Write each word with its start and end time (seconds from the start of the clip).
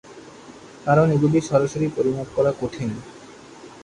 কারণ 0.85 1.07
এগুলি 1.11 1.39
সরাসরি 1.41 1.87
পরিমাপ 1.95 2.27
করা 2.35 2.51
কঠিন। 2.61 2.89